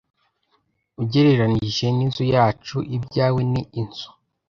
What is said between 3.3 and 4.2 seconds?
ni inzu.